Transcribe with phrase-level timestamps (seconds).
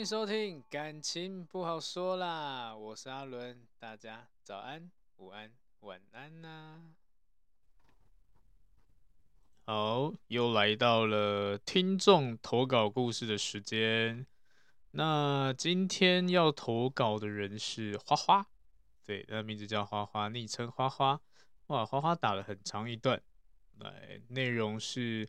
[0.00, 6.80] 迎收听，感情不好说啦，我是阿伦，大家早安、午安、晚安呐、
[9.66, 14.26] 好，又来到了听众投稿故事的时间。
[14.92, 18.46] 那今天要投稿的人是花花，
[19.04, 21.20] 对，他的名字叫花花，昵称花花。
[21.66, 23.20] 哇，花花打了很长一段，
[23.80, 25.28] 来，内容是。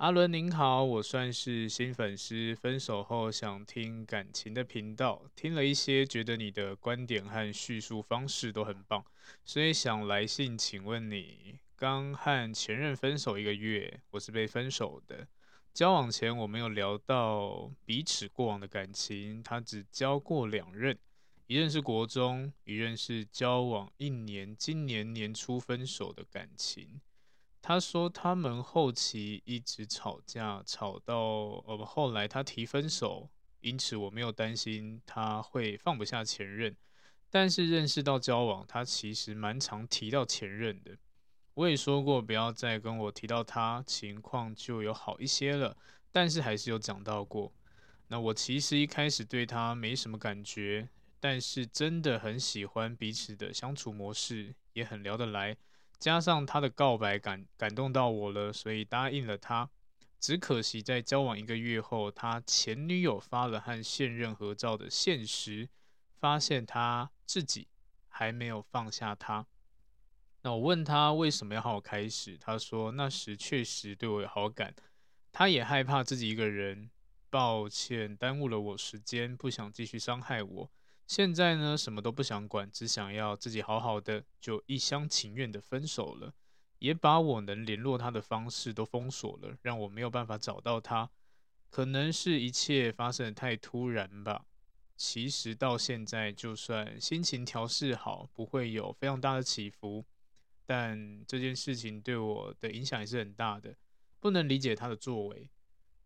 [0.00, 9.04] 阿伦您好，我算是新粉丝，分手后想听感情的频道，听了一些，觉得你的观点和叙述方式都很棒，
[9.44, 15.28] 所以想来信请问你，刚和前任分手一个月，我是被分手的。
[15.74, 20.98] 交往前我没有聊到彼此过往的感情，他只交过两任，
[21.46, 27.02] 一任是国中，一任是交往一年，今年年初分手的感情。
[27.62, 31.16] 他说他们后期一直吵架，吵到
[31.66, 33.28] 呃后来他提分手，
[33.60, 36.76] 因此我没有担心他会放不下前任。
[37.28, 40.96] 但是认识到交往，他其实蛮常提到前任的。
[41.54, 45.76] 我也说过不要再跟我提到他，情况就有好一些了。
[46.10, 47.52] 但是还是有讲到过。
[48.08, 50.88] 那我其实一开始对他没什么感觉，
[51.20, 55.56] 但是真的很喜欢彼此的相处模式，也很聊得来。
[56.00, 59.70] 加上他的告白感感动到我了，所以答应了他。
[60.18, 65.68] 只可惜在交往一个月后，他前女友发了和现任合照的现实，
[66.18, 67.68] 发现他自己
[68.08, 69.46] 还没有放下他。
[70.42, 74.74] 那我问他为什么要和我开始，他说那时确实对我有好感，
[75.32, 76.90] 他也害怕自己一个人，
[77.28, 80.70] 抱歉耽误了我时间，不想继续伤害我。
[81.10, 86.32] 现在呢，什么都不想管，只想要自己好好的，就一厢情愿的分手了，
[86.78, 91.10] 也把我能联络他的方式都封锁了，让我没有办法找到他。
[91.68, 94.46] 可能是一切发生的太突然吧。
[94.96, 100.06] 其实到现在，就算心情调试好，不会有非常大的起伏，
[100.64, 103.74] 但这件事情对我的影响也是很大的。
[104.20, 105.50] 不能理解他的作为，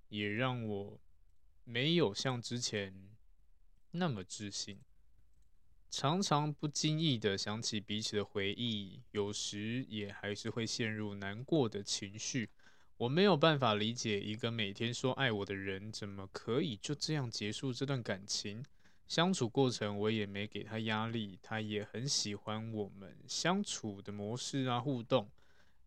[0.08, 0.98] 也让我
[1.64, 3.10] 没有像之前
[3.90, 4.80] 那么自信。
[5.96, 12.50] 常常不经意的想起彼此的回忆，有时也还是会陷入难过的情绪。
[12.96, 18.64] 我没有办法理解一个每天说爱我的人，怎么可以就这样结束这段感情。
[19.06, 25.30] 相处过程我也没给他压力，他也很喜欢我们相处的模式啊，互动。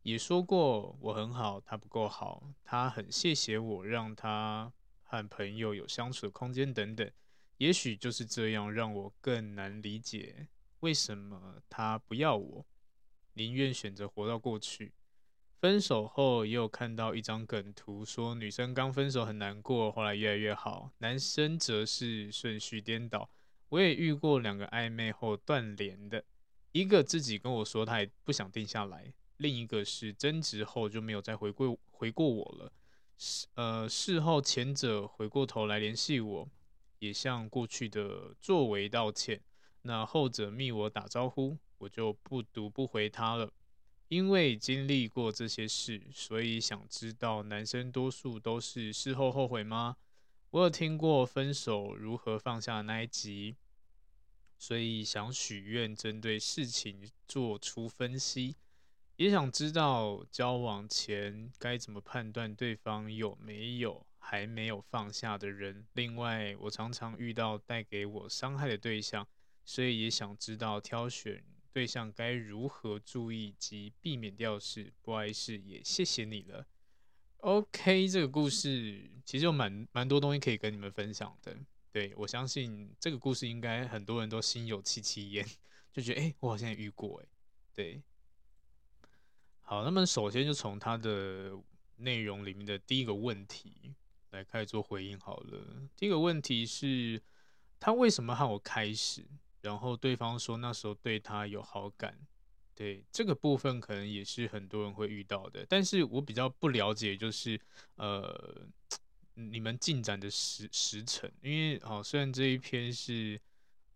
[0.03, 4.71] 也说过我很好，他不够好，他很谢谢我，让他
[5.03, 7.11] 和朋友有相处的空间等等。
[7.57, 10.47] 也许就是这样，让我更难理解
[10.81, 12.65] 为什么他不要我，
[13.33, 14.93] 宁愿选择活到过去。
[15.59, 23.27] 分手后也有看到一张梗图，说女生刚分手很难过，后来越来越好；男生则是顺序颠倒。
[23.69, 26.23] 我也遇过两个暧昧后断联的，
[26.73, 32.71] 一个自己跟我说他也不想定下来，另一个是争执后就没有再回过回过我了。
[33.17, 36.47] 事呃事后前者回过头来联系我。
[36.99, 39.41] 也向过去的作为道歉，
[39.81, 43.51] 那后者密我打招呼，我就不读不回他了。
[44.07, 49.97] 因为经历过这些事，所以想知道男生多数都是事后后悔吗？
[50.51, 53.57] 我有听过分手如何放下那一集，
[54.57, 58.55] 所以想许愿针对事情做出分析，
[59.17, 65.87] 也想知道交往前该怎么判断对方有没有还没有放下的人。
[65.93, 69.25] 另外，我常常遇到带给我伤害的对象，
[69.63, 71.41] 所以也想知道挑选。
[71.71, 74.91] 对象该如何注意及避免掉事？
[75.01, 76.67] 不碍事，也谢谢你了。
[77.37, 81.55] OK，这个故事其实有蛮蛮多东西可以跟你们分享的。
[81.93, 85.47] 对，我相信这个故事应该很多人都心有戚戚焉，
[85.93, 87.25] 就觉得哎，我好像遇过哎。
[87.73, 88.01] 对，
[89.61, 91.57] 好，那么首先就从它的
[91.95, 93.95] 内容里面的第一个问题
[94.31, 95.89] 来开始做回应好了。
[95.95, 97.21] 第一个问题是，
[97.79, 99.25] 他为什么和我开始？
[99.61, 102.17] 然后对方说那时候对他有好感，
[102.75, 105.65] 对这个部分可能也是很多人会遇到的。
[105.67, 107.59] 但是我比较不了解，就是
[107.95, 108.67] 呃，
[109.33, 113.39] 你们进展的时时程，因为好，虽然这一篇是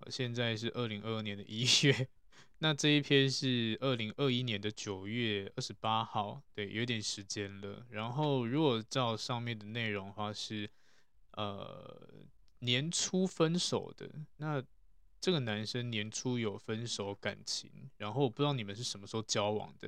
[0.10, 2.07] 现在是二零二二年的一月，
[2.62, 7.86] 那这一篇是二零二一年的九月二十八号，对，有点时间了。
[7.90, 10.69] 然后如果照上面的内容的话是
[11.31, 12.25] 呃
[12.60, 14.63] 年初分手的，那。
[15.24, 19.88] 这个男生年初有分手感情，然后我不知道你们是什么时候交往的，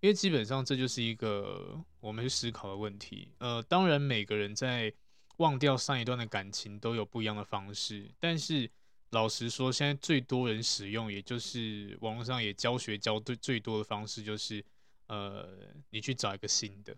[0.00, 3.32] 因为基本上这就是一个我们去思考的问题。
[3.38, 4.92] 呃，当然每个人在
[5.38, 8.70] 忘掉上一段的感情都有不一样的方式，但是
[9.14, 14.62] 老实说，现在最多人使用，也就是网络上也教学教最最多的方式，就是
[15.06, 15.48] 呃，
[15.88, 16.94] 你去找一个新的。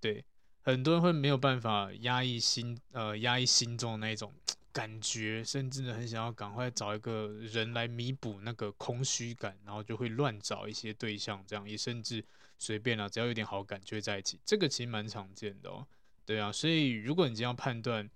[0.00, 0.24] 对，
[0.60, 4.32] 很多人会没有办法压抑心，呃，压抑心中的那种。
[4.72, 12.24] 感觉甚至呢，很想要赶快找一个人来弥补那个空虚感，然后就会乱找一些对象，这样也甚至
[12.56, 14.38] 随便了，只要有点好感就会在一起。
[14.44, 15.84] 这个其实蛮常见的哦，
[16.24, 16.52] 对啊。
[16.52, 18.08] 所以如果你这样判断，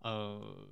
[0.00, 0.68] 呃，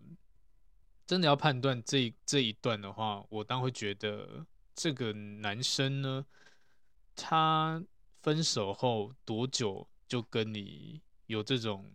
[1.07, 6.25] 真的要判断这这一段的话，我当会觉得这个男生呢，
[7.15, 7.83] 他
[8.23, 11.93] 分手后多久就跟你有这种。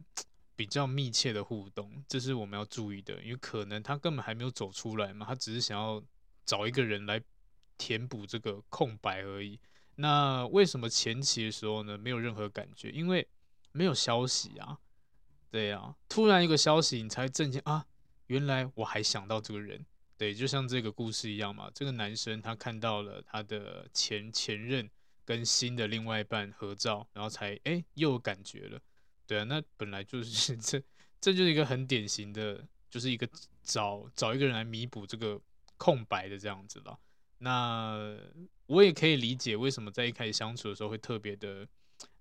[0.58, 6.04] 比较密切的互动，这是我们要注意的，因为可能他根本还没有走出来嘛，他只是想要
[6.48, 7.22] 找一个人来
[7.78, 9.60] 填补这个空白而已。
[9.98, 12.90] 那为什么前期的时候呢，没有任何感觉？
[12.90, 13.28] 因为
[13.72, 14.80] 没有消息啊，
[15.52, 17.86] 对啊，突然一个消息，你才震惊啊，
[18.28, 19.86] 原来我还想到这个人。
[20.18, 24.90] 对，就像这个故事一样嘛，这个男生他看到了他的前前任
[25.24, 28.82] 跟新的另外一半合照，然后才哎又有感觉了。
[29.28, 30.82] 对啊，那本来就是 这，
[31.22, 33.30] 这就是一个很典型的，就是一个
[33.62, 35.40] 找找一个人来弥补这个
[35.78, 36.98] 空白的这样子了。
[37.38, 38.18] 那
[38.66, 41.68] 我也可以理解为什么在一开始相处的时候会特别的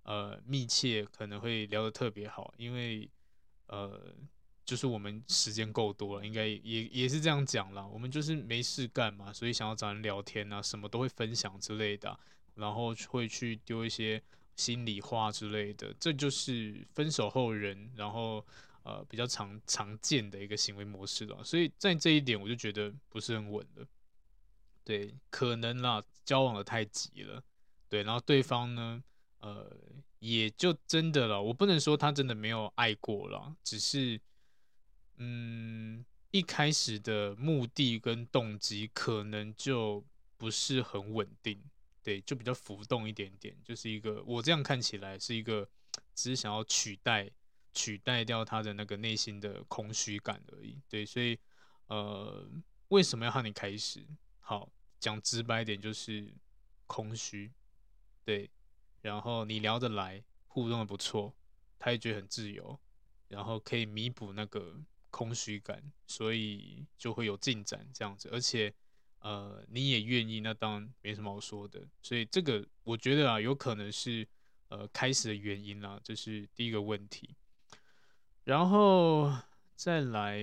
[0.03, 3.11] 呃密切，可能会聊得特别好，因为
[3.69, 4.15] 呃
[4.67, 7.87] 就是我们时间够多了，应该也也是这样讲啦。
[7.87, 12.21] 我们就是没事干嘛，所以想要找人聊天啊，什么都会分享之类的，
[12.57, 14.23] 然后会去丢一些。
[14.57, 18.43] 心里话之类的，这就是分手后人，然后
[18.85, 21.45] 呃比较常常见的一个行为模式了。
[21.45, 23.87] 所以在这一点，我就觉得不是很稳了。
[24.83, 27.45] 对，可能啦，交往的太急了。
[27.91, 29.05] 对，然后对方呢，
[29.41, 29.71] 呃，
[30.21, 31.43] 也就真的了。
[31.43, 34.19] 我不能说他真的没有爱过了，只是
[35.17, 40.05] 嗯，一开始的目的跟动机可能就
[40.37, 41.63] 不是很稳定。
[42.03, 45.69] 对，就比较浮动一点点，就是一个我这样看起来是一个，
[46.15, 47.29] 只是想要取代
[47.75, 50.81] 取代掉他的那个内心的空虚感而已。
[50.89, 51.37] 对，所以
[51.89, 52.49] 呃，
[52.89, 54.07] 为什么要和你开始？
[54.39, 54.71] 好，
[55.01, 56.33] 讲直白一点就是
[56.87, 57.51] 空虚。
[58.25, 58.49] 对，
[59.03, 61.35] 然后你聊得来，互动的不错，
[61.77, 62.79] 他也觉得很自由，
[63.27, 64.81] 然后可以弥补那个
[65.17, 68.75] 空虚感，所以就会有进展这样子，而且。
[69.21, 71.83] 呃，你也愿意，那当然没什么好说的。
[72.01, 74.25] 所以这个我觉得啊，有可能是
[74.69, 77.35] 呃开始的原因啦，这是第一个问题。
[78.45, 79.35] 然后
[79.75, 80.39] 再来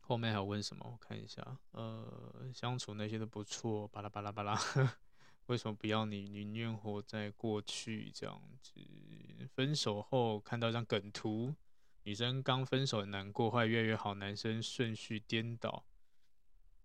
[0.00, 0.86] 后面还有问什么？
[0.90, 4.58] 我看一下，呃，相处那些都不错，巴拉巴拉巴拉。
[5.46, 6.26] 为什么不要你？
[6.26, 8.80] 宁愿活在过去这样子。
[9.54, 11.54] 分手后看到一张梗图，
[12.08, 15.84] 女生刚分手难过，后来越来越好，男生顺序颠倒。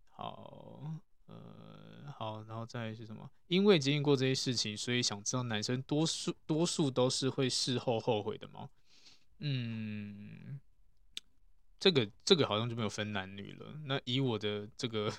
[0.10, 3.32] 好，呃，好，然后再是什么？
[3.48, 8.70] 因为经历过这些事情，所以想知道男生多数多数都是会事后后悔的吗？
[9.40, 10.60] 嗯，
[11.80, 13.80] 这个这个好像就没有分男女了。
[13.86, 15.10] 那以我的这个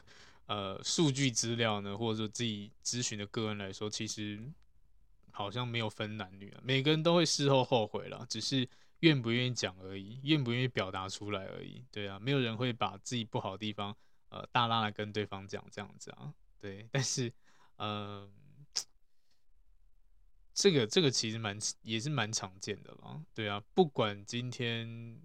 [0.45, 4.39] 呃数据资料呢，或者说自己咨询的个人来说，其实
[5.31, 8.69] 好像没有分男女啊，每个人都会事后后悔了，只是
[9.05, 11.85] 愿不愿意讲而已，愿不愿意表达出来而已。
[11.91, 13.97] 对啊，没有人会把自己不好的地方
[14.29, 16.35] 呃大拉来跟对方讲这样子啊。
[16.59, 17.33] 对，但是
[17.77, 18.33] 嗯。
[20.57, 25.21] 这个这个其实蛮也是蛮常见的啦，对啊，不管今天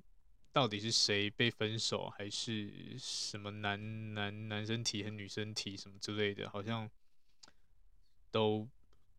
[0.52, 6.90] 到底是谁被分手，还是什么男男男生提和女生提什么之类的，好像
[8.32, 8.68] 都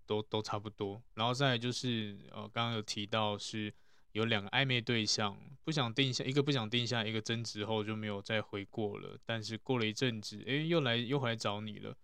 [0.04, 1.00] 都都差不多。
[1.14, 3.72] 然后再就是呃，刚刚有提到是
[4.12, 9.18] 有两个暧昧对象，不想定下，一个不想定下，一个争执后就没有再回过了。
[9.24, 11.96] 但是过了一阵子，诶，又来又回来找你了，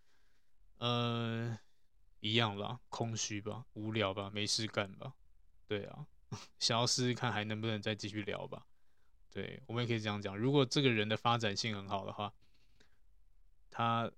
[0.79, 1.59] 呃。
[2.21, 5.13] 一样啦，空虚吧，无聊吧，没事干吧，
[5.69, 6.07] 对啊，
[6.59, 8.67] 想要试试看还能不能再继续聊吧，
[9.31, 10.37] 对，我们也可以这样讲。
[10.37, 12.33] 如果这个人的发展性很好的话，
[13.71, 14.11] 他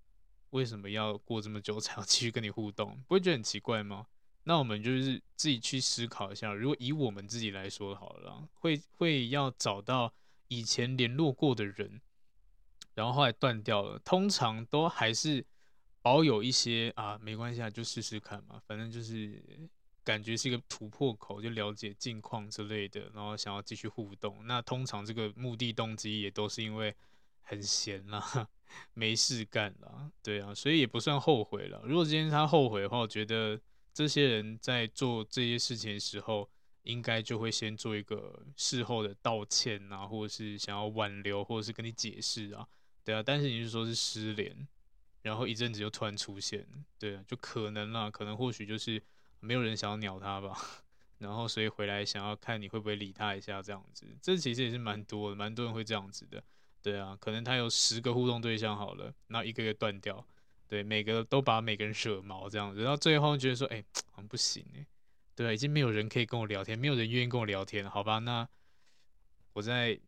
[0.50, 3.02] 为什么要过这么久才要继续跟你互动？
[3.09, 4.07] 不会觉得很奇怪吗？
[4.49, 6.55] 那我们就是自己去思考一下。
[6.55, 10.14] 如果以我们自己来说好了，会会要找到
[10.49, 12.00] 以前联络过的人，
[12.95, 15.45] 然后后来断掉了，通常都还是。
[16.00, 19.43] 保有一些啊，没关系啊，就试试看嘛，反正就是
[20.02, 24.47] 感觉是一个突破口，就了解近况之类的，然后想要继续互动。
[24.47, 26.95] 那通常这个目的动机也都是因为
[27.43, 28.49] 很闲啦，
[28.95, 31.83] 没事干啦，对啊，所以也不算后悔了。
[31.85, 33.61] 如果今天他后悔的话，我觉得
[33.99, 36.49] 这些人在做这些事情的时候，
[36.85, 42.64] 应该就会先做一个事后的道歉啊，或者是想要挽留，或者是跟你解释啊，
[43.02, 43.21] 对啊。
[43.21, 44.69] 但是你是说是失联？
[45.23, 46.64] 然后一阵子就突然出现，
[46.97, 49.02] 对啊，就可能啦，可能或许就是
[49.40, 50.57] 没有人想要鸟他吧，
[51.19, 56.40] 然后所以回来想要看你会不会理他一下这样子，这其实也是蛮多的，蛮多人会这样子的，
[56.81, 60.25] 对啊，可能他有十个互动对象好了，然后一个个断掉，
[60.68, 63.82] 对，每个都把每个人惹毛这样子，然后最后觉得说，哎，
[64.12, 64.87] 好像不行哎，
[65.34, 68.48] 对，已经没有人可以跟我聊天，没有人愿意跟我聊天，好吧，那
[69.54, 69.98] 我再。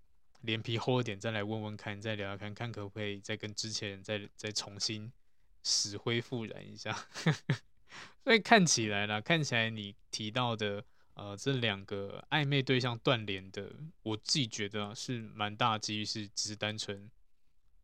[0.43, 5.13] 脸皮厚一点，再来问问看，再聊聊看看可不可以再跟之前再再重新
[5.63, 6.97] 死灰复燃一下。
[8.25, 13.71] 所以看起来啦，看起来你提到的呃这两个暧昧对象断联的，
[14.03, 17.11] 我自己觉得是蛮大几率是只是单纯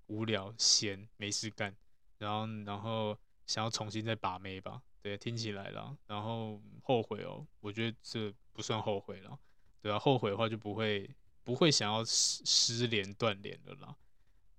[0.06, 1.76] 无聊闲没事干，
[2.18, 4.82] 然后然后想要重新再把妹吧。
[5.02, 9.38] 对，听起来了，然后后悔哦，我觉得这不算后悔了，
[9.80, 11.08] 对啊，后悔的话就不会。
[11.46, 13.94] 不会想要失失联断联的啦，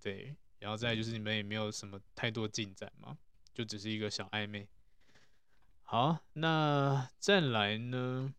[0.02, 3.18] 对，然后再就是你们也没有什么太多进展嘛，
[3.54, 4.66] 就只是一个小暧昧。
[5.84, 8.34] 好，那再来呢？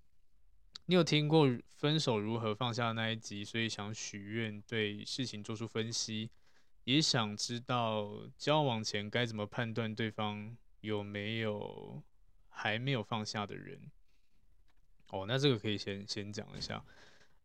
[0.87, 1.47] 你有听过
[1.77, 6.31] 分手如何放下那一集，所以想许愿对事情做出分析，
[6.89, 12.03] 也想知道交往前该怎么判断对方有没有
[12.49, 13.79] 还没有放下的人。
[15.11, 16.83] 哦，那这个可以先先讲一下。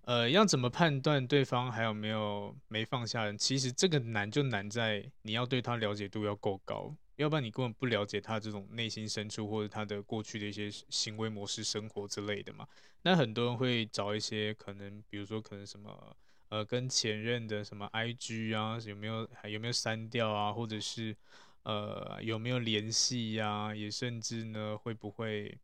[0.04, 3.38] 呃，要怎么判断对方还有没有没放下人？
[3.38, 12.66] 其实这个难就难在你要对他了解度要够高，要不然你根本不了解他这种内心深处或者他的过去的一些行为模式、生活之类的嘛。
[13.02, 16.16] 那很多人会找一些可能，比如说可能什么
[16.54, 21.18] 呃，跟前任的什么 IG 啊，有没有还有没有删掉啊，或者是
[21.64, 23.74] 呃有没有联系呀？
[23.74, 25.58] 也甚至呢会不会？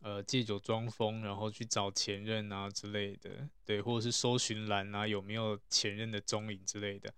[0.00, 7.12] 呃，借酒装疯，然后去找前任啊之类的，对，或者是搜寻栏啊，有没有前任的踪影之类的，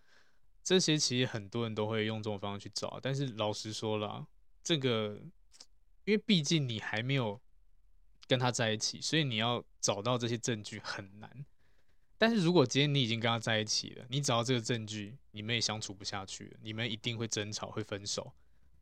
[0.65, 2.99] 这些其实很多人都会用这种方式去找。
[3.03, 4.27] 但是老实说了，
[4.65, 5.21] 这个，
[6.07, 7.39] 因为毕竟你还没有
[8.27, 11.45] 跟他在一起，所以你要找到这些证据很难。
[12.21, 18.31] 但是如果今天你已经跟他在一起了，你找到这个证据，你们也相处不下去了，你们一定会争吵，会分手。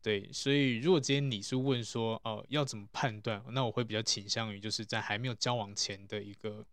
[0.01, 3.41] 对，所以如果今天你是问说，哦，要怎么判断？
[3.51, 6.65] 那我会比较倾向于就是在还没有交往前的一个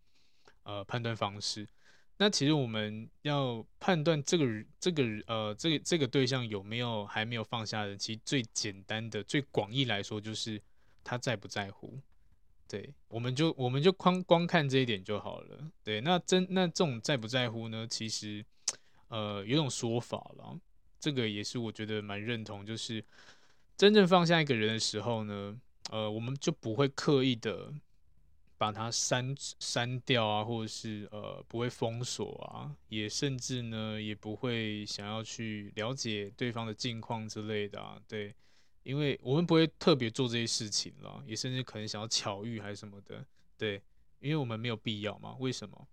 [0.64, 1.68] 呃判断方式。
[2.16, 10.60] 那其实我们要判断这个这个呃这个这个对象有没有还没有放下的，其实最简单的、最广义来说就是
[11.04, 11.96] 他在不在乎。
[12.68, 15.70] 对，我们就我们就光光看这一点就好了。
[15.84, 17.86] 对，那真那这种在不在乎呢？
[17.88, 18.44] 其实
[19.08, 20.58] 呃有种说法了。
[20.98, 23.04] 这个也是我觉得蛮认同，就是
[23.76, 25.56] 真正放下一个人的时候呢，
[25.90, 27.72] 呃，我们就不会刻意的
[28.58, 38.34] 把他删删掉啊，或者是呃不会封锁啊，也甚至呢也不会想要去了解对方的近况之类的啊，对，
[38.86, 43.26] 因为我们不会特别做这些事情了，也甚至可能想要巧遇还是什么的，
[43.58, 43.82] 对，
[44.20, 45.88] 因为我们没有必要嘛，为什么？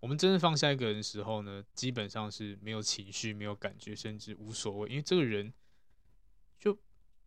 [0.00, 5.54] 我们真正放下一个人的时候呢，基本上是没有情绪、没有感觉，甚至无所谓，因为这个人
[6.58, 6.76] 就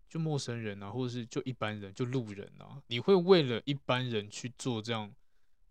[0.10, 5.16] 就陌生人啊，或者是就一般人，就路人啊，你会为了一般人去做这样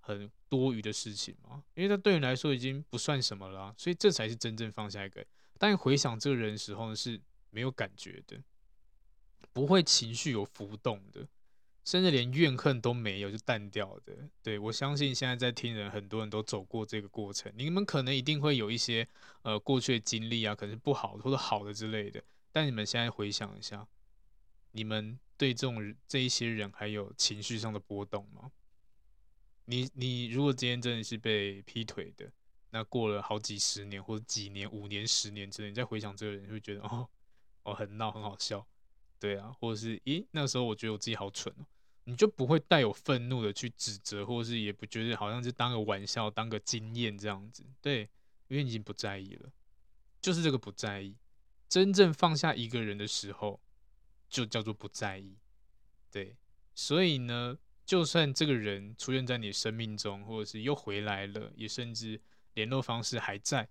[0.00, 1.62] 很多余的事情吗？
[1.75, 5.28] 因为他对你来说已经不算什么了，所以这才是真正放下一个人。
[5.59, 8.43] 当你回想这个人的时候呢，是没有感觉的，
[9.56, 11.26] 不会情绪有浮动的。
[11.86, 19.06] 甚至连怨恨都没有就淡掉的，对，我相信现在在听人很多人都走过这个过程，你们可能一定会有一些
[19.42, 22.20] 呃过去的经历啊，可能是不好或者好的之类的，
[22.50, 23.86] 但你们现在回想一下，
[24.72, 28.50] 你们对这种这一些人还有情绪上的波动吗？
[29.66, 32.28] 你你如果今天真的是被劈腿的，
[32.70, 37.08] 那过了好几十年或者几年、五年、十年之内，你再回想这个人，会觉得哦
[37.62, 38.66] 哦很闹很好笑，
[39.18, 41.66] 对啊，或者是咦那时候我觉得我自己好蠢哦。
[42.08, 48.08] 你就不会带有愤怒的去指责，或者是也不觉得好像是当个玩笑、当个经验这样子，对，
[48.46, 49.50] 因为你已经不在意了，
[50.20, 51.16] 就是这个不在意。
[51.68, 53.61] 真正放下一个人的时候，
[54.28, 55.37] 就叫做不在意，
[56.12, 56.37] 对。
[56.76, 62.20] 所以呢，就算这个人出现在你生命中，或者是又回来了，也甚至
[62.54, 63.68] 联络方式还在，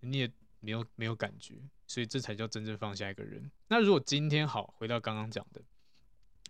[0.00, 3.50] 你也没有没有感觉，所以这才叫真正放下一个人。
[3.68, 5.62] 那如果今天好，回到刚刚讲的。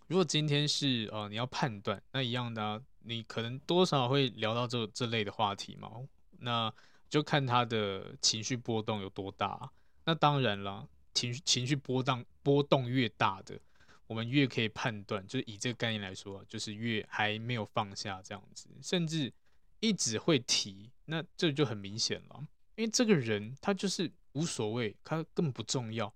[0.07, 5.91] 如果今天是呃你要判断，那一样的，你可能多少会聊到这这类的话题嘛，
[6.39, 6.73] 那
[7.09, 9.69] 就看他的情绪波动有多大。
[10.05, 13.59] 那当然了，情绪情绪波动波动越大的，
[14.07, 19.33] 我们越可以判断，就是以这个概念来说，就是越还没有放下这样子，甚至
[19.81, 26.11] 一直会提，那这就很明显了，因为这个人他就是无所谓，他根本不重要，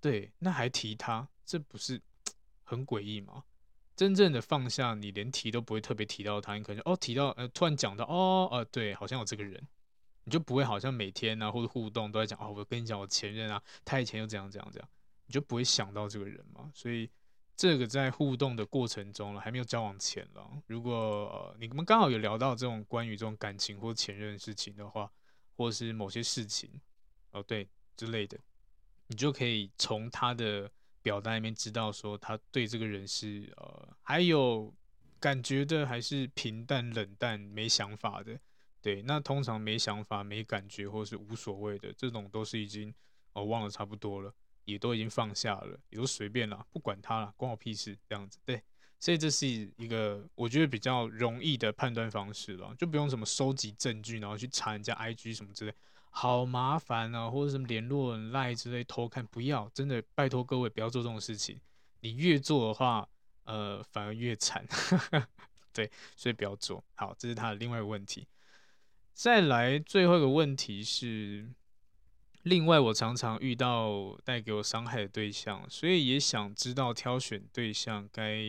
[0.00, 2.00] 对，那还提他，这不是。
[2.64, 3.44] 很诡异吗？
[3.94, 9.62] 真正的放下，你连提都不会特别提到他，你可能哦提到呃突然讲到哦呃对，好像有这个人，
[10.24, 14.88] 你就不会好像每天啊或者互动都在讲哦，我跟你讲我前任啊，他以前又怎样怎样怎样，
[15.26, 16.70] 你就不会想到这个人嘛。
[16.72, 17.10] 所以
[17.54, 25.12] 这个在互动的过程中了，还没有交往前了，如果、呃、你们刚好有聊到这种关于这种感情或前任的事情的话，
[25.56, 26.70] 或是某些事情
[27.30, 28.38] 哦对之类的，
[29.06, 30.70] 你就可以从他的。
[31.04, 34.72] 表达里面知道说他对这个人是呃还有
[35.18, 38.38] 感觉的，还是平淡冷淡没想法的，
[38.80, 42.94] 对，那通常没想法没感觉或是无所谓的这种都是已经
[43.32, 44.32] 哦、忘了差不多了，
[44.64, 48.62] 也都已经放下了，也都随便了，不管他了，关我屁事这样子，对，
[49.02, 55.74] 所以这是一个我觉得比较容易的判断方式了，就不用什么收集证据，然后去查人家 IG 什么之类。
[56.10, 61.60] 好麻烦啊，或者什么联络人赖之类偷看，不要，真的拜托各位不要做这种事情。
[61.98, 63.08] 你越做的话，
[63.42, 64.64] 呃，反而越惨。
[65.74, 66.84] 对，所以不要做。
[66.94, 68.28] 好，这是他的另外一个问题。
[69.12, 71.50] 再来最后一个问题是，
[72.42, 78.42] 另外我常常遇到带给我伤害的对象，所以也想知道挑选对象该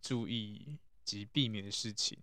[0.00, 2.18] 注意及避免的事情。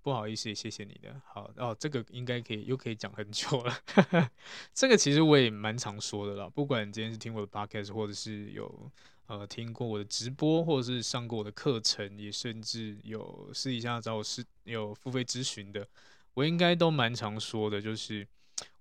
[0.00, 1.20] 不好意思，也谢谢你的。
[1.26, 3.78] 好哦，这个应该可以，又可以讲很久了。
[4.72, 6.48] 这个其实我也蛮常说的啦。
[6.48, 8.90] 不管今天是听我的 podcast，或者是有
[9.26, 15.86] 呃听过我的直播，或者是上过我的课程，也甚至有私底下找我是有付费咨询的，
[16.32, 17.78] 我应该都蛮常说的。
[17.82, 18.26] 就是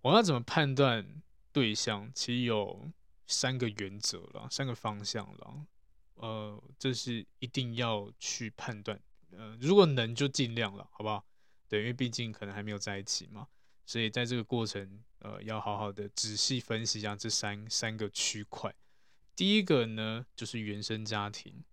[0.04, 1.06] 我要怎么判断
[1.58, 2.88] 对象，其实有
[3.26, 5.66] 三个原则啦，三个方向啦。
[6.14, 9.02] 呃，这是一定要去判断。
[9.32, 11.26] 呃，如果能就尽量了，好不好？
[11.68, 13.48] 对，因为毕竟可能还没有在一起嘛，
[13.88, 18.72] 所以在这个过程，呃，要好好的仔细分析一下这三三个区块。
[19.36, 21.64] 第一个呢，就是原生家庭。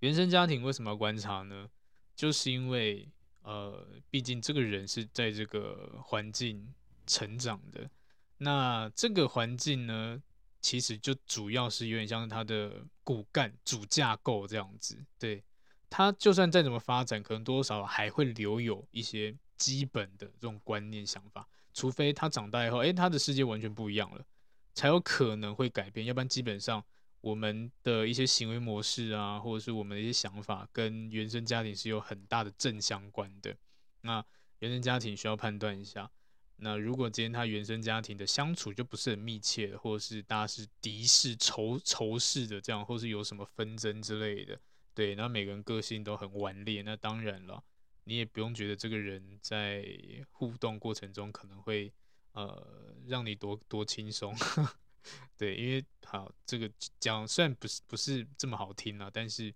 [0.00, 1.70] 原生家庭为什么要观察呢？
[2.16, 3.08] 就是因为，
[3.42, 6.74] 呃，毕竟这个人是在这个环境
[7.06, 7.88] 成长的，
[8.38, 10.22] 那这个环境呢，
[10.60, 15.44] 其实就主要是有点像他的骨干、主架构这样子，对。
[15.90, 24.22] 他就算再怎么发展，可能多少还会留有一些基本的这种观念想法，除非他长大以后，诶，他的世界完全不一样了，
[24.74, 26.04] 才有可能会改变。
[26.04, 26.84] 要不然，基本上
[27.22, 33.56] 我们的一些行为模式啊，或者是我们的一些想法，跟原生家庭是有很大的正相关的。
[34.02, 34.22] 那
[34.58, 36.10] 原生家庭需要判断一下。
[36.60, 44.58] 那如果今天他原生家庭的相处就不是很密切，或者是大家是敌视、仇仇视的这样，或是有什么纷争之类的。
[44.92, 47.62] 对，那每个人个性都很顽劣，那当然了，
[48.04, 49.86] 你也不用觉得这个人在
[50.32, 51.92] 互动过程中可能会
[52.32, 54.34] 呃让你多多轻松，
[55.38, 56.68] 对，因为好这个
[56.98, 59.54] 讲虽然不是不是这么好听啊，但是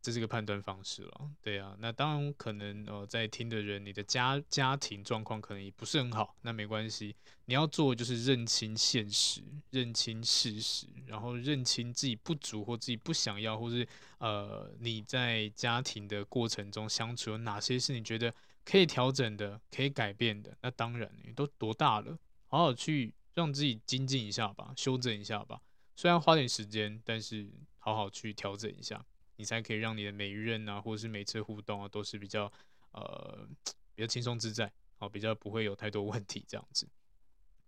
[0.00, 7.14] 这是个判断方式了，对啊，那当然可能呃，在听的人，你的家家庭状况可能也不是很好，那没关系，
[7.46, 13.86] 你要做的就是认清现实，认清事实，然后认清自己不足或自己不想要，或是
[14.18, 18.32] 呃你在家庭的过程中相处有哪些是你觉得
[18.64, 25.60] 可以调整的、可以改变的，那当然你都多大了，好好去让自己精进一下吧，修正一下吧，
[25.96, 29.04] 虽然花点时间，但是好好去调整一下。
[29.38, 32.52] 你才可以让你的每一任啊，或者是每次互动啊，都是比较
[32.90, 33.48] 呃
[33.94, 36.88] 比较轻松自在，好，比较不会有太多问题这样子。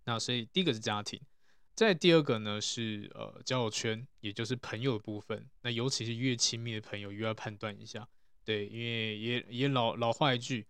[0.03, 1.17] 那所以第一个是家庭，
[1.73, 5.49] 再第二个呢是呃交友圈，也就是朋友的部分。
[5.61, 8.05] 那尤其是越亲密的朋友，越要判断一下，
[8.43, 10.67] 对，因为也也老老话一句，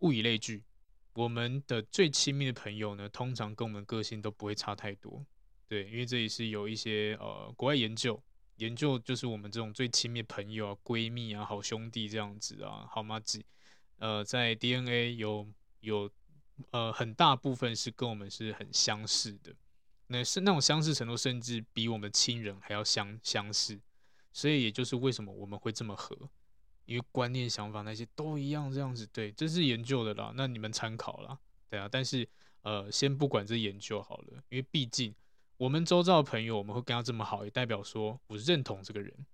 [0.00, 0.62] 物以类聚。
[1.14, 5.24] 我们的最亲密的朋友呢，通常跟我们个性都不会差太多，
[5.66, 8.22] 对，因为这里是有一些呃国外研究。
[8.56, 13.18] 研究就是我们这种最亲密朋友啊、闺蜜啊、好兄弟这样子啊、好吗？
[13.18, 13.44] 只，
[13.98, 15.46] 呃，在 DNA 有
[15.80, 16.08] 有
[16.70, 19.52] 呃很大部分是跟我们是很相似的，
[20.06, 23.80] 那是那种相似程度甚至比我们亲人还要相相似，
[24.32, 26.16] 所以也就是为什么我们会这么合，
[26.84, 29.04] 因为观念、想法那些都一样这样子。
[29.08, 31.36] 对，这是研究的啦，那你们参考啦，
[31.68, 31.88] 对啊。
[31.90, 32.28] 但是
[32.62, 35.12] 呃，先不管这研究好了，因为毕竟。
[35.56, 39.26] 我们周遭的朋友，我们会跟他这么好，也代表说我认同这个人。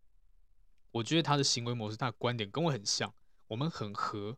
[0.92, 3.14] 我觉得他的行为模式、他的观点跟我很像，
[3.46, 4.36] 我们很合，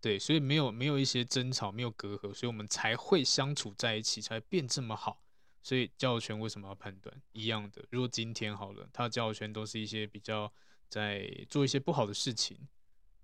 [0.00, 5.22] 对，所以没有没有一些争吵，没有隔阂，所以我们才会相处在一起，才变这么好。
[5.62, 7.22] 所以交友圈为什么要判断？
[7.32, 10.52] 一样的，如果今天好了，他的交友圈都是一些比较
[10.88, 12.68] 在做一些不好的事情，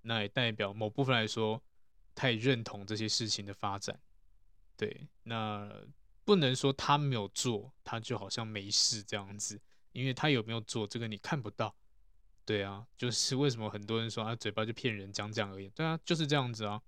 [0.02, 1.62] 那也代表某部分来说，
[2.14, 4.00] 太认同这些事情的发展。
[4.76, 5.70] 对，那。
[6.28, 9.58] 不能说他没有做，他就好像没事这样子，
[9.92, 11.74] 因为他有没有做，这个你看不到。
[12.44, 15.70] 对啊，就是为什么很多人说他嘴巴就骗人，讲讲而已。
[15.70, 16.82] 对啊，就是这样子啊。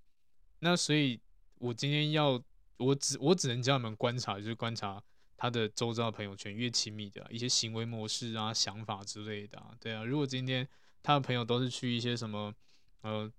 [0.59, 1.19] 那所以，
[1.55, 2.39] 我今天要，
[2.77, 5.03] 我只我只能叫你们观察，就是观察
[5.39, 9.59] 他的周遭朋友圈越亲密的一些行为模式啊、想法之类的。
[9.81, 10.69] 对啊，如果今天
[11.03, 12.53] 他的朋友都是去一些什么，
[13.01, 13.33] 呃，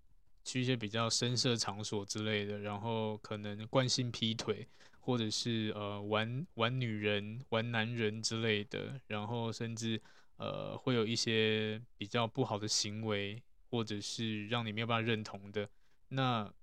[0.43, 4.67] 去一些比较声色场所之类的，然后可能惯性劈腿。
[5.01, 10.01] 或者是呃玩玩女人、玩男人之类的，然后甚至
[10.37, 15.67] 呃会有一些比较不好的行为，或者是让你没有办法认同的，
[16.09, 16.53] 那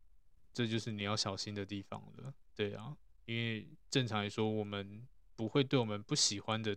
[0.54, 2.32] 这就是你要小心的地方了。
[2.54, 2.96] 对啊，
[3.26, 6.76] 因为正常来说，我们不会对我们不喜欢的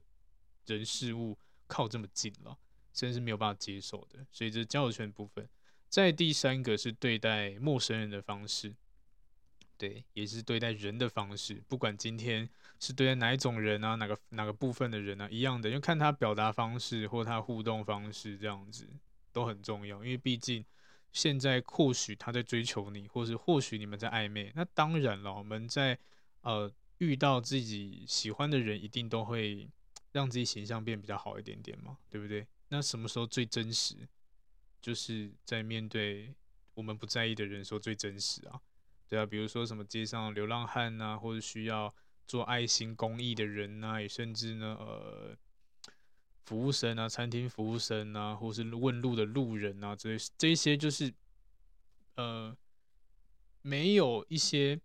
[0.66, 2.58] 人事物靠这么近了，
[2.94, 4.26] 甚至是没有办法接受的。
[4.32, 5.48] 所以这交友圈部分，
[5.90, 8.76] 在第三个是对待陌生人的方式。
[9.82, 12.48] 对，也是对待人的方式，不管今天
[12.80, 18.88] 是对待哪一种人啊，哪个哪个部分的人啊，一样的，因为看他表达方式或他互动方式这样子
[19.34, 19.98] 都很重要。
[20.04, 20.64] 因为毕竟
[21.12, 25.98] 现在或许他在追求你，或是或许你们在暧昧，那当然了，我们在
[26.42, 29.68] 呃遇到自己喜欢的人，一定都会
[30.12, 32.46] 让自己形象变比较好一点点嘛，对不对？
[32.70, 33.96] 那什么时候最真实？
[34.80, 36.36] 就是在面对
[36.76, 38.62] 我们不在意的人说最真实啊。
[39.12, 41.94] 对啊，比如说什么街上流浪汉呐、啊，或者需要
[42.26, 45.36] 做爱心公益的人呐、也甚至呢，呃，
[46.46, 51.14] 服务生啊，餐厅服务生啊，或是问路的路人啊，这些这些就是，
[52.16, 52.56] 呃，
[53.62, 54.80] 没有一些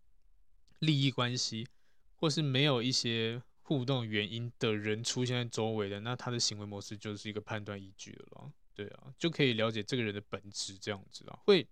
[0.81, 1.69] 利益关系，
[2.17, 8.53] 或是没有一些互动原因的人出现在周围的，那他的行为模式就是一个判断依据了。
[8.75, 11.69] 对啊，就可以了解这个人的本质，这样子啊，会。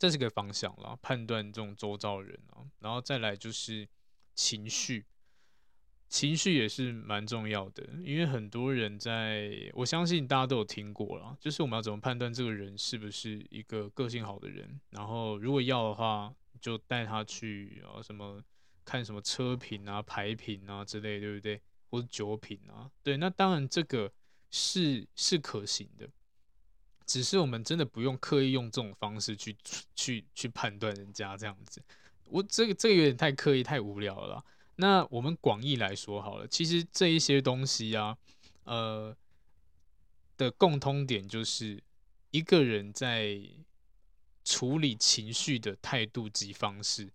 [0.00, 3.86] 这是个方向啦，判断这种周遭人啊，然后再来就是
[4.34, 5.04] 情绪，
[6.08, 18.42] 情绪也是蛮重要的，因为很多人在，我相信大家都有听过啦，就是我们要怎么判断这个人是不是一个个性好的人，然后如果要的话，就带他去啊什么
[18.86, 21.60] 看什么车品啊、牌品啊之类，对不对？
[21.90, 24.10] 或者酒品啊，对，那当然这个
[24.50, 26.08] 是是可行的。
[27.10, 29.56] 只是我们真的不用刻意用这种方式去
[29.96, 31.82] 去去判断人家这样子，
[32.26, 34.44] 我这个这个有点太刻意太无聊了。
[34.76, 38.16] 那我们广义来说好了，其实这一些东西啊，
[38.62, 39.12] 呃
[40.36, 41.82] 的共通点就是
[42.30, 43.40] 一个人在
[44.44, 47.10] 处理情绪的态度及方式，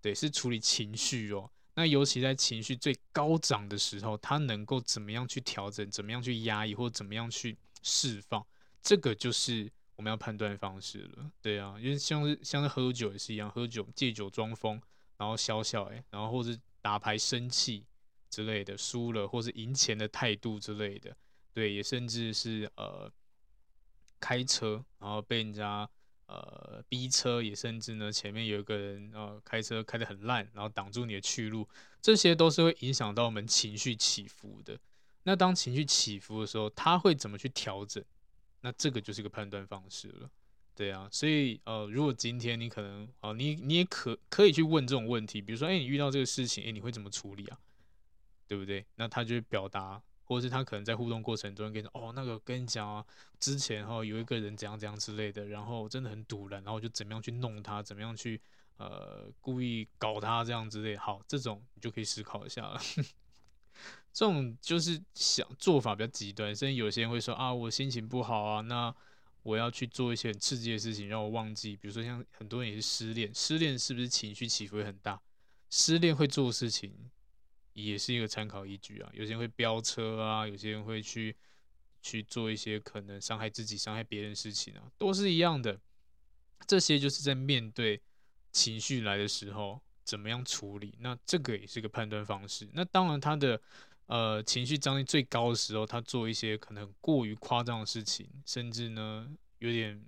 [0.00, 1.50] 对，是处理情绪哦。
[1.74, 8.42] 那尤其在情绪最高涨的时候，他能够怎么样去调整，怎么样去压抑，或怎么样去释放。
[8.82, 14.80] 这个就是我们要判断方式了，对啊，因为像是像是喝酒也是一样，喝酒借酒装疯，
[15.16, 17.84] 然后笑笑哎，然后或者打牌生气
[18.30, 21.16] 之类的，输了或是赢钱的态度之类的，
[21.52, 23.10] 对，也甚至是呃
[24.20, 25.88] 开车，然后被人家
[26.26, 31.68] 呃逼车，也甚至呢前面有一个人呃开车开得很烂，然后挡住你的去路，
[32.00, 34.78] 这些都是会影响到我们情绪起伏的。
[35.24, 38.02] 那当情绪起伏的时候，他会怎么去调整？
[38.60, 40.30] 那这个就是一个判断方式了。
[40.74, 47.58] 对啊，所以呃，如果今天你可能啊、你你也可可以去问这种问题，比如说，哎，你遇到这个事情，哎，你会怎么处理啊？
[48.46, 48.86] 对不对？
[48.94, 53.04] 那他就表达，或者是他可能在互动过程中跟你说，哦，那个跟你讲啊，
[53.40, 58.40] 之前哈、哦、有一个人怎样怎样之类的，然后真的很赌烂，然后就怎么样去弄他，怎么样去
[58.76, 60.96] 呃故意搞他这样之类。
[60.96, 62.80] 好，这种你就可以思考一下了。
[64.12, 68.94] 这种就是想做法比较极端，甚至有些人会说啊，我心情不好啊，那。
[69.44, 71.74] 我要去做一些很刺激的事情，让我忘记。
[71.74, 75.18] 比如说，像很多人也是失恋，失恋是不是情绪起伏会很大？
[75.70, 76.92] 失恋会做事情，
[77.72, 79.08] 也是一个参考依据啊。
[79.14, 81.34] 有些人会飙车啊，有些人会去
[82.02, 85.80] 去做一些可能伤害自己、伤害别人的事情啊，都是一样的。
[86.66, 88.02] 这些就是在面对
[88.52, 90.94] 情绪来的时候，怎么样处理？
[90.98, 92.68] 那这个也是个判断方式。
[92.74, 93.62] 那当然，他的。
[94.08, 100.02] 呃，情绪张力最高的时候，他做一些可能过于夸张的事情，甚至呢有点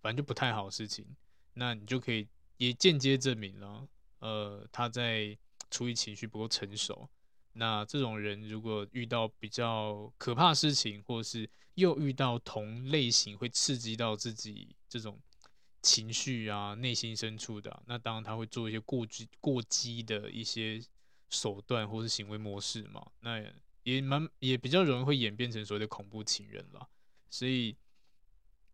[0.00, 1.04] 反正就不太好的事情，
[1.52, 3.86] 那你就可以也间接证明了，
[4.20, 5.36] 呃，他在
[5.70, 7.06] 处理情绪不够成熟。
[7.52, 15.20] 那这种人如果遇到比较可怕事情，或是又遇到同类型会刺激到自己这种
[15.82, 20.82] 情绪啊，内心深处的，那当然他会做一些过激过激的一些。
[21.32, 23.42] 手段或是行为模式嘛，那
[23.84, 26.88] 也蛮也比较容易会演变成所谓的恐怖情人了，
[27.30, 27.74] 所以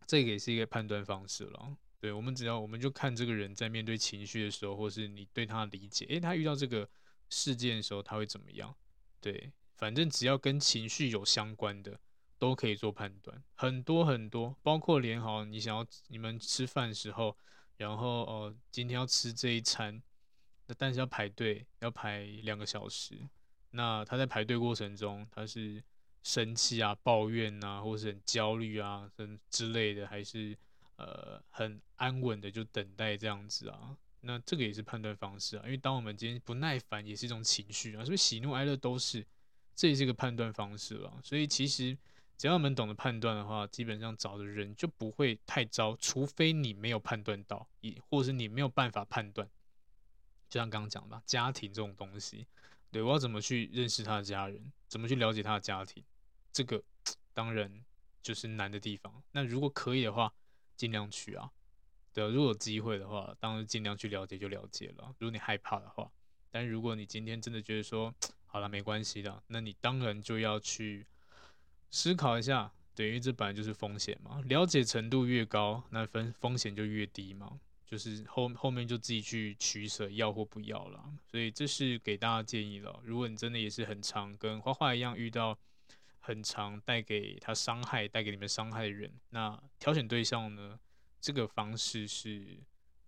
[0.06, 1.76] 这个也是一个判断方式了。
[2.00, 6.88] 对，我们只要我们就看这个人在面对情绪的时候，或是你对他理解，诶，他遇到这个
[7.30, 8.74] 事件的时候他会怎么样？
[9.20, 12.00] 对，反正只要跟情绪有相关的
[12.38, 17.36] 都可以做判断，很多很多，包括连好你想要你们吃饭时候，
[17.76, 20.02] 然后哦今天要吃这一餐。
[20.76, 23.18] 但是要排队，要排两个小时。
[23.70, 25.82] 那他在排队过程中，他是
[26.22, 30.56] 生气啊、抱怨啊，或是很焦虑啊，等之类的，还是
[30.96, 33.96] 呃很安稳的就等待这样子啊？
[34.20, 35.62] 那这个也是判断方式啊。
[35.64, 39.24] 因为当我们今天不耐烦，也是一种情绪啊，所以喜怒哀乐都是，
[39.74, 41.20] 这也是个判断方式了。
[41.22, 41.96] 所以其实
[42.36, 49.48] 只要我们懂得判断的话，基本上找的人就不会太糟，除非你没有判断到，也或是你没有办法判断。
[50.48, 52.46] 就像刚刚讲的，家庭这种东西，
[52.90, 56.02] 对，我要怎么去认识他的家人，怎么去了解他的家庭，
[56.52, 56.82] 这个
[57.34, 57.84] 当然
[58.22, 59.22] 就是难的地方。
[59.32, 60.32] 那如果可以的话，
[60.76, 61.50] 尽量去啊，
[62.12, 65.14] 对，如果有机会的话，当然尽量去了解就了解了。
[65.18, 66.10] 如果你害怕的话，
[66.50, 68.14] 但如果你今天真的觉得说
[68.46, 71.06] 好了没关系的，那你当然就要去
[71.90, 77.60] 思考一下，对，因为这本来就是风险嘛，了解程度越高，那风风险就越低嘛。
[77.90, 83.00] 就是后后面就自己去取舍要或不要了，所以这是给大家建议了。
[83.02, 85.58] 如果你真的也是很常跟花花一样遇到
[86.20, 90.78] 很常带给他伤害、带给你们伤害的人，那挑选对象呢，
[91.18, 92.58] 这个方式是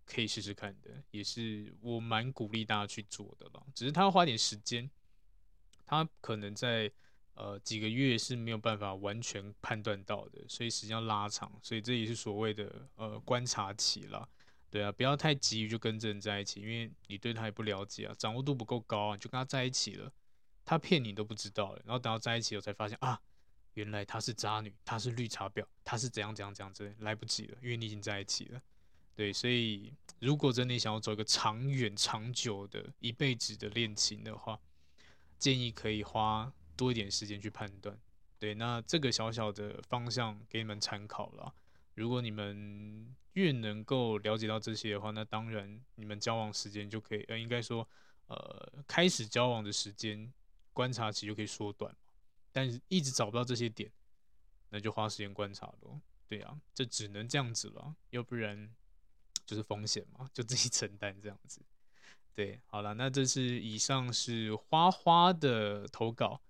[0.06, 3.62] 可以试试看的，也是我蛮鼓励大家去做的了。
[3.74, 4.90] 只是他要花点时间，
[5.84, 6.90] 他可能在
[7.34, 14.26] 呃几个月是没有办法完全判断到的，所以时间要拉长，所以这也是所谓的呃观察期了。
[14.70, 20.12] 对啊，不要太急于就跟这人在一起，因为你对他也不了解啊，掌握度不够高啊，就跟他在一起了，
[20.64, 23.20] 他骗你都不知道，然后等到在一起了才发现啊，
[23.74, 28.62] 原来他是渣女，他是绿茶婊，他是怎样怎样怎样之类，来不及了，因为你已经在一起了。
[29.16, 34.59] 对，所以如果真的想要走一个长远、长久的一辈子的恋情的话，
[35.37, 37.98] 建议可以花多一点时间去判断。
[38.38, 41.52] 对，那这个小小的方向给你们参考了。
[41.94, 47.88] 如果你们越能够了解到这些的话，那当然你们交往时间就可以，呃，应该说，
[48.26, 50.32] 呃，开始交往的时间
[50.72, 51.94] 观察期就可以缩短。
[52.52, 53.90] 但是一直找不到这些点，
[54.70, 56.00] 那就花时间观察咯。
[56.26, 58.68] 对啊，这只能这样子了，要不然
[59.46, 61.60] 就是风险嘛，就自己 承担这样子。
[62.34, 66.40] 对，好了，那这是以上是花花的投稿。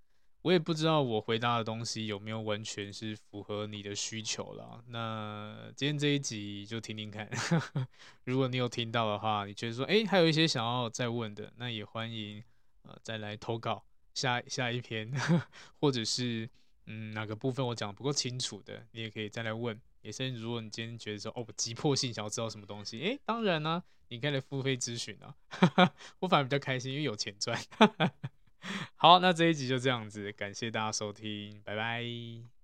[0.43, 4.83] 我也不知道我回答的东西有没有完全是符合你的需求了。
[4.89, 7.29] 那今天这一集就听听看，
[8.25, 12.43] 如果你有听到的话，你觉得说，哎，还有一些想要再问的，那也欢迎
[12.83, 15.13] 呃再来投稿下下一篇，
[15.79, 16.49] 或者是
[16.87, 19.79] 嗯哪个部分我讲的不够清楚的，你也可以再来问。
[20.01, 25.35] 也是如果你今天觉得说，哦，我急迫性想要知道什么东西，哎，当然呢、你可以来付费咨询啊，
[26.21, 27.61] 我反而比较开心，因为有钱赚。
[28.97, 32.60] 好，那这一集就这样子，感谢大家收听，拜拜。